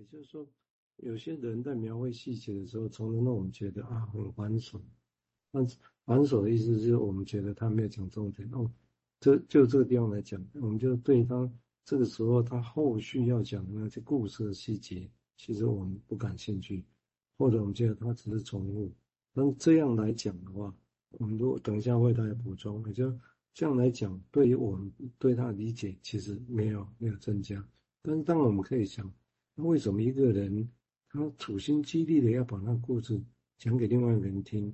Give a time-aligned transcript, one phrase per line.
[0.00, 0.48] 也就是说，
[0.96, 4.80] 有些人在描绘细节的时候，从容让我们觉得啊很繁琐。
[5.50, 5.62] 那
[6.06, 8.70] 繁琐的意思就是我们觉得他没有讲重点哦。
[9.20, 11.52] 这就这个地方来讲，我们就对他
[11.84, 16.82] 这个时候他后续要讲的那些故事的细节，其实我们不感兴趣，
[17.36, 18.90] 或者我们觉得他只是重复。
[19.34, 20.74] 那这样来讲的话，
[21.18, 23.14] 我们如果等一下为大家补充，也就
[23.52, 27.62] 这样来讲，对于我们对他的理解其实没有没有增加。
[28.00, 29.12] 但是当然我们可以想，
[29.62, 30.68] 为什么一个人
[31.08, 33.20] 他处心积虑的要把那故事
[33.58, 34.72] 讲给另外一个人听，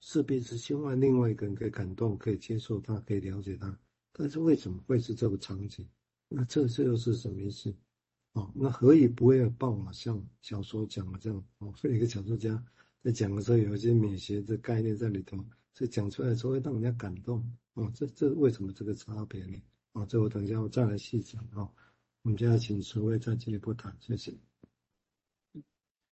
[0.00, 3.78] 势必是希望另外一个人可以感动、可以接受他、可以了解他。
[4.12, 5.88] 但是为什么会是这个场景？
[6.28, 7.74] 那这这又是什么意思？
[8.32, 9.92] 哦，那何以不会爆啊？
[9.92, 12.62] 像小说讲的这样，哦， 一个小说家。
[13.02, 15.38] 在讲的时候有一些美学的概念在里头，
[15.72, 17.42] 所以讲出来的时候会让人家感动
[17.74, 17.90] 哦。
[17.94, 19.60] 这这为什么这个差别呢？
[19.92, 21.72] 哦，这我等一下我再来细讲哦。
[22.22, 24.32] 我们现在请诸位再进一步谈，谢谢。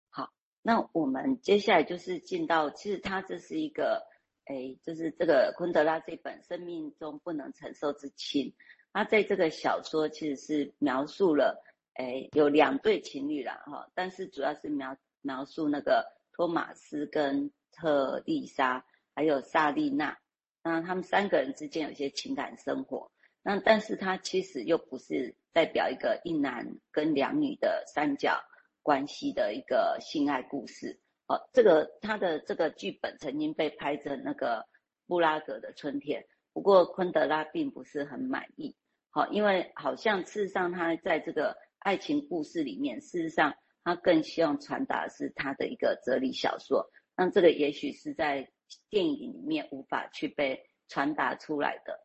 [0.09, 0.33] 好，
[0.63, 4.07] 那我们接下来就是进到，其实它这是一个，
[4.45, 8.47] 哎，就是这个昆德拉这本《生命中不能承受之轻》，
[8.93, 11.63] 他在这个小说其实是描述了，
[11.95, 16.17] 哎，有两对情侣啦，哈，但是主要是描描述那个。
[16.33, 20.19] 托马斯跟特丽莎，还有萨丽娜，
[20.63, 23.11] 那他们三个人之间有些情感生活。
[23.43, 28.39] 那但是他其实又不是代表一个一男跟两女的三角
[28.83, 31.01] 关系的一个性爱故事。
[31.29, 34.67] 哦，这个他的这个剧本曾经被拍成那个
[35.07, 38.77] 布拉格的春天，不过昆德拉并不是很满意。
[39.09, 43.55] 好，因为好像事实上他在这个爱情故事里面，事实上。
[43.89, 46.85] 他更希望传达是他的一个哲理小说，
[47.17, 48.51] 那这个也许是在
[48.91, 51.97] 电影里面无法去被传达出来的。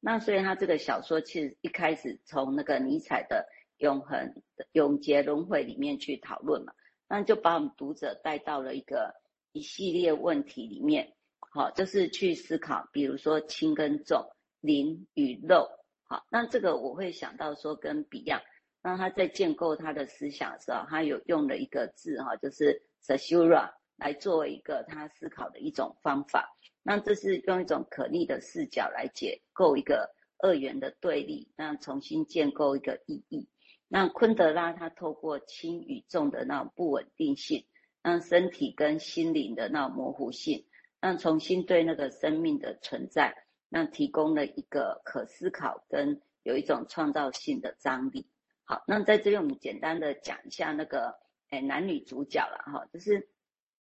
[0.00, 3.46] 那所以他这个小说其实一开始从那个尼采的
[3.78, 6.72] 永恒的永劫轮回里面去讨论嘛，
[7.08, 9.14] 那就把我们读者带到了一个
[9.52, 14.24] 一系列问题里面，好，就是去思考，比如说轻跟重、
[14.60, 15.68] 灵与肉。
[16.04, 18.42] 好，那这个我会想到说跟 Beyond。
[18.82, 26.56] 那他在建构他的思想的时候，他有用了一个字哈，就是 s a s u r a 来作为一个他思考的一种方法。
[26.82, 33.48] 那这是用一种可逆的视角来解构一个二元的对立，那重新建构一个意义。
[33.86, 37.64] 那昆德拉他透过轻与重的那种不稳定性，
[38.02, 40.66] 让身体跟心灵的那种模糊性，
[41.00, 43.32] 让重新对那个生命的存在，
[43.68, 48.26] 那提供了一个可思考跟有一种创造性的张力。
[48.64, 51.14] 好，那在这边我们简单的讲一下那个，
[51.50, 53.28] 诶，男女主角了哈，就是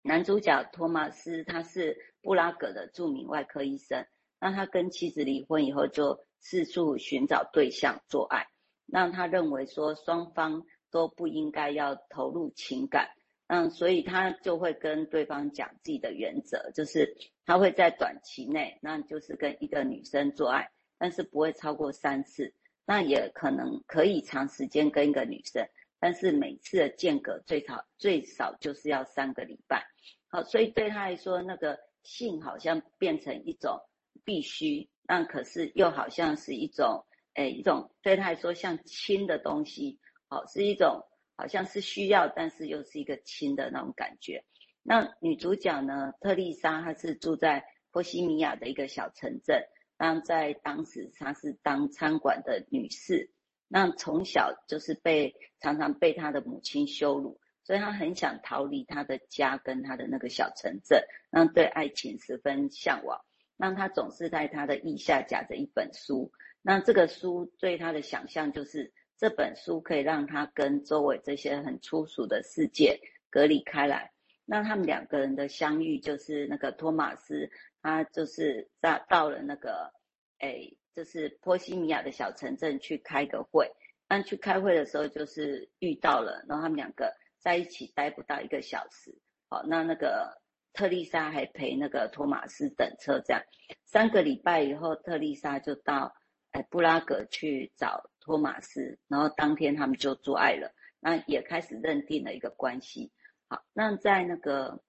[0.07, 4.05] 男主角托马斯，他是布拉格的著名外科医生。
[4.39, 8.45] 那他跟妻子离婚以后，就四处寻找对象做爱。
[8.85, 10.61] 那他认为说双方
[10.91, 13.09] 都不应该要投入情感，
[13.47, 22.53] 嗯，所以他就会跟对方讲自己的原则，就是他会在短期内，那就是跟一个女生做爱，但是不会超过三次。
[22.85, 25.67] 那也可能可以长时间跟一个女生，
[26.05, 29.83] 但是每次的间隔最少最少就是要三个礼拜。
[30.27, 33.79] 好，所以对他来说，那个性好像变成一种
[34.23, 41.01] 必须，那可是又好像是一种，诶，一种对他来说像亲的东西，好，是一种
[41.37, 44.45] 好像是需要，但是又是一个亲的那种感觉。
[44.83, 49.59] 那女主角呢，特丽莎，她是住在波西米亚的一个小城镇。
[49.97, 53.31] 那在当时，她是当餐馆的女士。
[53.75, 61.03] 那从小就是被常常被他的母亲羞辱，所以他很想逃离他的家跟他的那个小城镇。
[61.29, 63.19] 那对爱情十分向往。
[63.57, 66.31] 那他总是在他的腋下夹着一本书。
[66.61, 72.97] 那这个书对他的想象就是，这本书可以让他跟周围这些很粗俗的世界
[73.29, 74.13] 隔离开来。
[74.45, 77.49] 那他们两个人的相遇，就是那个托马斯。
[77.81, 79.91] 他就是在到了那个，
[80.39, 83.69] 诶，就是波西米亚的小城镇去开个会。
[84.07, 89.17] 但去开会的时候，就是遇到了，然后他们两个在一起待不到一个小时。
[89.49, 90.39] 好，那那个
[90.73, 93.41] 特丽莎还陪那个托马斯等车，这样
[93.83, 96.15] 三个礼拜以后，特丽莎就到
[96.51, 103.11] 诶布拉格去找托马斯，然后当天他们就做爱了，那也开始认定了一个关系。
[103.49, 104.79] 好，那在那个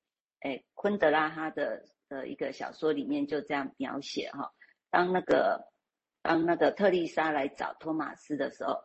[0.41, 1.85] 诶昆德拉他的。
[2.09, 4.53] 的一个小说里面就这样描写哈，
[4.91, 5.61] 当那个
[6.27, 8.77] 当那个特丽莎来找托马斯的时候，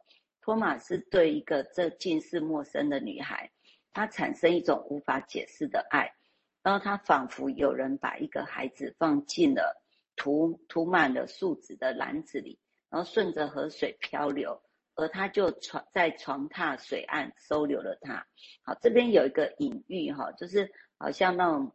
[0.42, 3.50] 托马斯对一个这近似陌生的女孩，
[3.94, 6.14] 他产生一种无法解释的爱，
[6.62, 9.82] 然后他仿佛有人把一个孩子放进了
[10.16, 12.60] 涂涂满了树脂的篮子里，
[12.92, 14.62] 然后顺着河水漂流，
[14.94, 18.28] 而他就床在床榻水岸收留了他。
[18.62, 21.72] 好，这边有一个隐喻哈，就是好像那种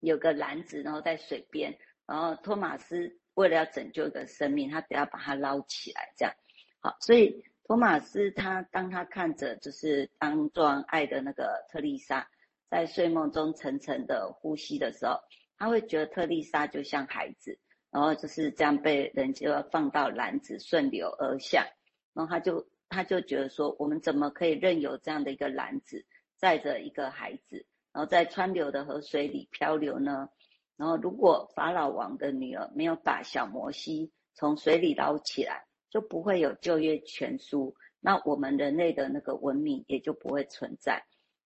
[0.00, 6.34] 有个篮子，然后在水边，然后托马斯为了要拯救一个生命，他得要把它捞起来，这样。
[6.80, 12.28] 好，所以托马斯他当他看着就是当作爱的那个特丽莎
[12.68, 15.20] 在睡梦中沉沉的呼吸的时候，
[15.56, 17.58] 他会觉得特丽莎就像孩子。
[17.88, 21.66] 然后就是这样被人就要放到篮子顺流而下，
[22.12, 26.04] 然后他就他就觉得说，我们怎么可以任由这样的一个篮子
[26.36, 30.28] 载着一个孩子，然后在川流的河水里漂流呢？
[30.76, 41.04] 然后如果法老王的女儿没有把小摩西从水里捞起来，就不会有旧约全书，那我们人类的那个文明也就不会存在。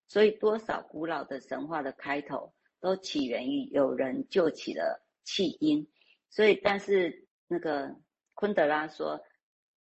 [0.09, 5.87] 所以多少古老的神话的开头都起源于有人救起了弃婴。
[6.31, 7.97] 所以，但是那个
[8.35, 9.21] 昆德拉说，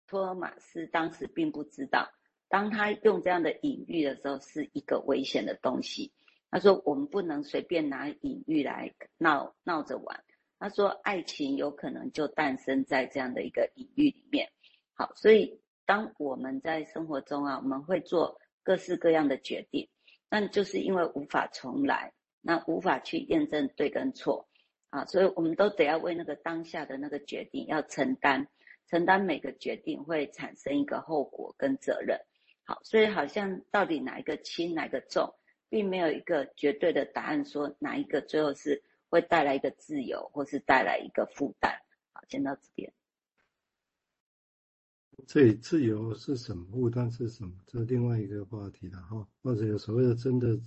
[0.08, 2.10] 托马斯当时并不知道，
[2.48, 6.12] 当他用这样的隐喻的时候，是一个危险的东西。
[6.50, 10.24] 他说，我们不能随便拿隐喻来闹闹着玩。
[10.60, 14.50] 他说，爱情有可能就诞生在这样的一个隐喻里面。
[14.94, 19.90] 好，所以当我们在生活中啊，我们会做各式各样的决定，
[20.30, 24.48] 但就是因为无法重来，那无法去验证对跟错。
[24.90, 28.48] 啊，所以我们都得要为那个当下的那个决定要承担，
[28.88, 32.18] 承担每个决定会产生一个后果跟责任。
[32.64, 35.36] 好，所以好像到底哪一个轻，哪一个重，
[35.70, 41.72] 并没有一个绝对的答案，说哪一个最后是会带来一个自由，或是带来一个负担。
[42.14, 42.94] 好，先到这边。
[45.26, 46.66] 这里自由是什么？
[46.72, 47.52] 负担是什么？
[47.66, 49.28] 这是另外一个话题了哈。
[49.42, 50.60] 或者有所谓的真的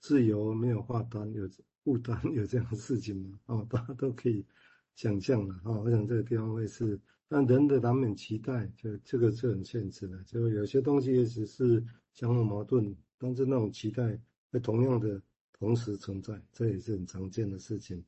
[0.00, 1.48] 自由没有负担有。
[1.84, 3.40] 负担有这样的事情吗？
[3.46, 4.46] 哦，大家都可以
[4.94, 5.72] 想象了哈。
[5.80, 6.96] 我想这个地方会是，
[7.26, 10.22] 但人的难免期待，就这个是很现实的。
[10.22, 14.16] 就有些东西也只是相互矛盾，但是那种期待
[14.52, 15.20] 会同样的
[15.52, 18.04] 同时存在，这也是很常见的事情。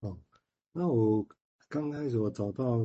[0.00, 0.18] 哦，
[0.72, 1.24] 那我
[1.68, 2.78] 刚开始我找到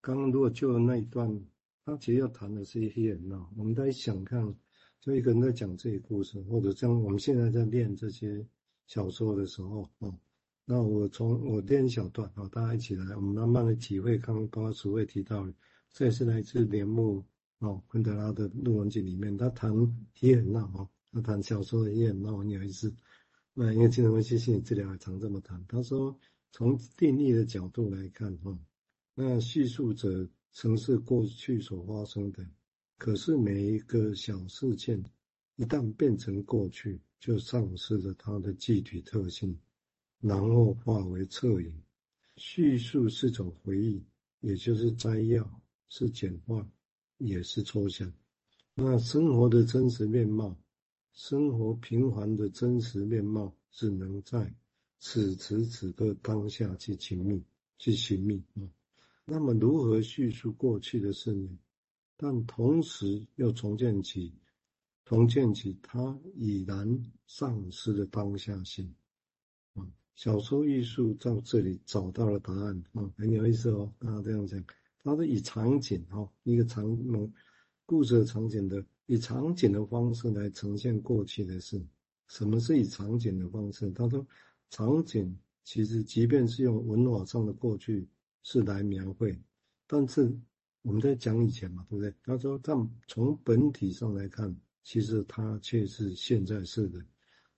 [0.00, 1.38] 刚刚如果就那一段，
[1.84, 3.46] 他其实要谈的是一些人呐。
[3.56, 4.54] 我们在想看，
[5.00, 8.46] 就一个人在讲这些故事，或者像我们现在在练这些。
[8.88, 10.14] 小说的时候，哦，
[10.66, 14.18] 那我从我练一小段，哦，大家一起来，我们慢慢的体会。
[14.18, 15.54] 刚刚包括楚慧提到的，
[15.92, 17.24] 这也是来自帘幕，
[17.60, 19.72] 哦，昆德拉的《鹿茸记》里面，他谈
[20.20, 22.92] 也很闹，哦，他谈小说的也很闹，很有意思。
[23.54, 25.64] 那因为精神分析心理治疗也常这么谈。
[25.68, 26.18] 他说，
[26.50, 28.58] 从定义的角度来看，哈，
[29.14, 32.44] 那叙述者曾是过去所发生的，
[32.98, 35.00] 可是每一个小事件
[35.56, 37.00] 一旦变成过去。
[37.22, 39.56] 就丧失了它的具体特性，
[40.18, 41.72] 然后化为侧影。
[42.34, 44.04] 叙述是种回忆，
[44.40, 45.48] 也就是摘要，
[45.88, 46.68] 是简化，
[47.18, 48.12] 也是抽象。
[48.74, 50.58] 那生活的真实面貌，
[51.12, 54.54] 生活平凡的真实面貌，只能在
[54.98, 57.42] 此时此刻当下去寻觅，
[57.78, 58.62] 去寻觅啊。
[59.24, 61.58] 那么，如何叙述过去的事情，
[62.16, 64.32] 但同时又重建起？
[65.04, 68.94] 重建起他已然丧失的当下性，
[70.14, 73.92] 小说艺术在这里找到了答案，啊，很有意思哦。
[73.98, 74.64] 啊，这样讲，
[75.02, 77.32] 它是以场景，哈，一个场景，
[77.92, 81.78] 故事的场景的，以场景的方式来呈现过去的事。
[82.26, 83.90] 什么是以场景的方式？
[83.90, 84.26] 他说，
[84.70, 88.08] 场景其实即便是用文法上的过去
[88.42, 89.38] 式来描绘，
[89.86, 90.34] 但是
[90.80, 92.14] 我们在讲以前嘛，对不对？
[92.24, 94.56] 他说，但从本体上来看。
[94.84, 96.98] 其实它却是现在式的，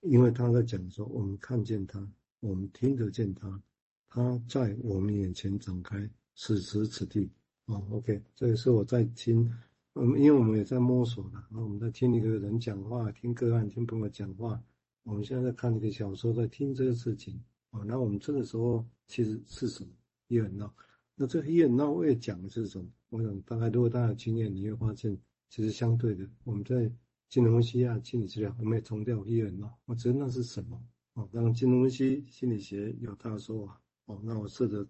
[0.01, 2.07] 因为他在讲说，我们看见它，
[2.39, 3.63] 我们听得见它，
[4.07, 7.27] 它在我们眼前展开，此时此地。
[7.65, 9.51] 哦，OK，这个是我在听，
[9.95, 14.61] 嗯，因为我们也在摸索了，啊，我们在听一个人讲话，听个案，听朋友讲话，
[15.03, 19.89] 我们现在在看一个小说，在听这个事情，啊，那我们这个时候其实是什么？
[20.27, 20.73] 也很闹，
[21.15, 22.85] 那这个也很闹，我也讲的是什么？
[23.09, 25.17] 我想大概如果大家有经验，你会发现，
[25.49, 26.91] 其实相对的，我们在。
[27.27, 29.73] 金融分析啊，心理治疗，我们也强调医院哦。
[29.85, 30.79] 我觉得那是什么？
[31.15, 33.81] 哦，当金融分析心理学有他说法。
[34.05, 34.87] 哦，那我试着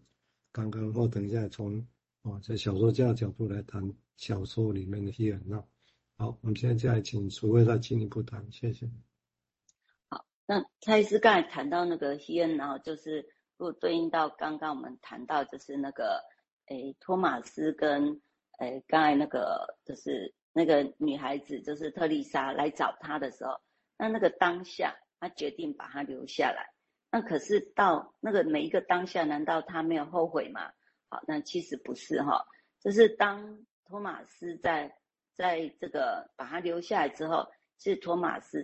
[0.52, 1.84] 刚刚或等一下从
[2.26, 5.64] 哦，在小说家的角度来谈小说里面的医院哦。
[6.18, 8.90] 好，我们现在再请楚慧再进一步谈，谢谢。
[10.10, 13.22] 好，那蔡医师刚才谈到那个医院，然后就是
[13.58, 16.22] 如果对应到刚刚我们谈到就是那个
[16.70, 18.20] 诶托马斯跟
[18.58, 20.34] 诶刚才那个就是。
[20.58, 23.60] 那个女孩子就是特丽莎来找他的时候，
[23.98, 26.72] 那那个当下，他决定把她留下来。
[27.12, 30.72] 那可是到那个每一个当下，难道他没有后悔吗？
[31.16, 32.46] 好，那其实不是哈，
[32.82, 33.58] 就是当
[33.88, 34.94] 托马斯在
[35.34, 38.54] 在这个把他留下来之后，是托马斯